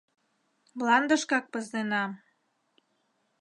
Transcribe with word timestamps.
Мландышкак 0.77 1.45
пызненам. 1.51 2.11